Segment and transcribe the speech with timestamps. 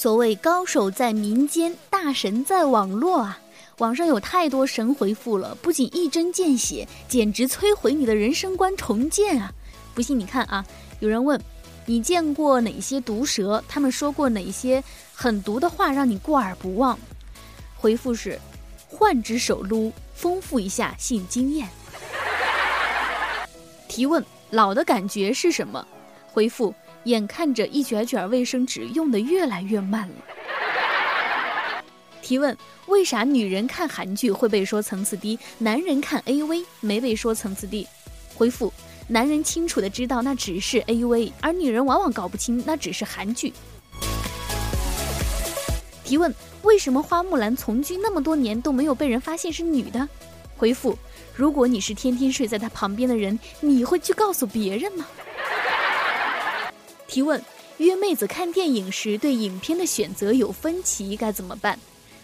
[0.00, 3.38] 所谓高手在民间，大神在网络啊！
[3.80, 9.52] 网上有太多神回复了，不仅一针见血，简直摧毁你的人生观重建啊！
[9.94, 10.64] 不信你看啊，
[11.00, 11.38] 有人问
[11.84, 13.62] 你见过哪些毒蛇？
[13.68, 14.82] 他们说过哪些
[15.14, 16.98] 狠毒的话让你过耳不忘？
[17.76, 18.40] 回复是：
[18.88, 21.68] 换只手撸，丰富一下性经验。
[23.86, 25.86] 提问：老的感觉是什么？
[26.32, 30.14] 回复：眼看着一卷卷卫生纸用的越来越慢了。
[32.22, 37.86] 提问：为啥女人看韩剧会被说层次低，男人看 AV 没被说层次低？
[38.34, 38.72] 回复：
[39.08, 43.52] 男人清楚的知道那只是 AV，而女人往往搞不清那只是韩剧。
[46.04, 46.32] 提问：
[46.62, 50.08] 为什么花木兰从军那么多年都没有被人发现是女的？
[50.56, 50.96] 回复。
[51.34, 55.06] 如果你是天天睡在她旁边的人，你会去告诉别人吗？
[57.10, 57.42] 提问：
[57.78, 61.76] 约妹子看电影时对影片的选择有分歧该怎么办？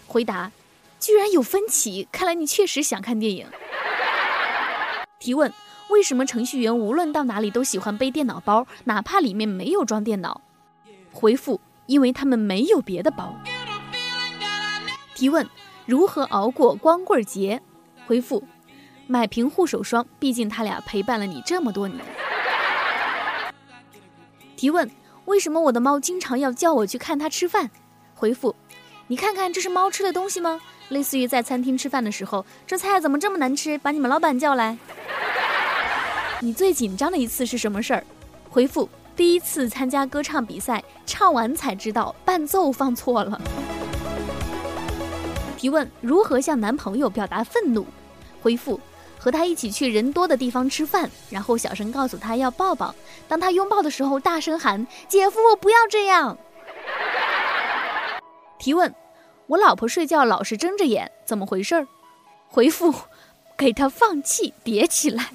[0.07, 0.49] 回答：
[0.97, 3.45] 居然有分歧，看来你确实想看电影。
[5.19, 5.51] 提问：
[5.89, 10.39] 为什么程序员无论到哪里都喜欢背电脑包，哪怕里面没有装电脑？
[11.11, 13.37] 回复：因为他们没有别的包。
[15.15, 15.45] 提问：
[15.85, 17.61] 如何熬过光棍节？
[18.05, 18.41] 回复。
[19.05, 21.99] 买瓶护手霜，毕竟他俩陪伴了你这么多年。
[24.57, 24.89] 提问：
[25.25, 27.69] 为什么我的猫经常要叫我去看它吃饭？
[28.15, 28.55] 回复：
[29.05, 30.59] 你看看这是猫吃的东西吗？
[30.89, 33.77] 类似于在餐厅吃饭的时候，这菜怎么这么难吃？
[33.77, 34.75] 把你们老板叫来。
[36.39, 38.03] 你最紧张的一次是什么事儿？
[38.49, 43.39] 回复：第一次参加歌唱比赛，唱完才知道伴奏放错了。
[45.55, 47.85] 提问：如何向男朋友表达愤怒？
[48.41, 48.79] 回复。
[49.19, 52.93] 和他一起去人多的地方吃饭，然后小声告诉他要抱抱。
[53.27, 56.37] 当他拥抱的时候，大声喊：“姐夫，不要这样！”
[58.59, 58.93] 提问：
[59.47, 61.87] 我老婆睡觉老是睁着眼，怎么回事？
[62.47, 62.93] 回复：
[63.57, 65.29] 给他放气，叠起来。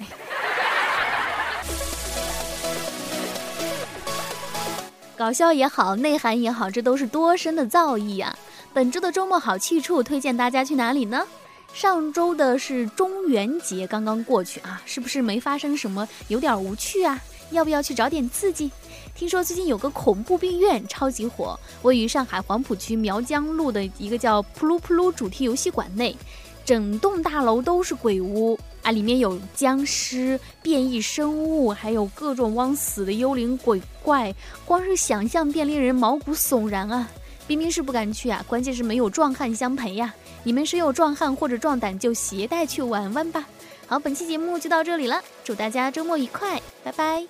[5.15, 8.35] 搞笑也好，内涵也好，这都是多深的造诣呀！
[8.73, 11.25] 本周的周末好去处，推荐大家去哪里呢？
[11.73, 17.19] 上周的是中元节刚刚过去啊，是不是没发生什么，有点无趣啊？
[17.49, 18.69] 要不要去找点刺激？
[19.15, 26.15] 听说最近有个恐怖病院超级火，位于上海黄浦区苗江路的一个叫“噗噜噗噜”主题游戏馆内，
[26.63, 37.09] 整栋大楼都是鬼屋啊，里面有僵尸、变异生物，还有各种枉死的幽灵鬼怪，光是想象便令人毛骨悚然啊！
[37.47, 40.13] 冰冰是不敢去啊，关键是没有壮汉相陪呀。
[40.43, 43.45] 你们谁有壮汉或者壮胆，就携带去玩玩吧。
[43.87, 47.25] 好，本期节目就到这里了，祝大家周末愉快，拜拜。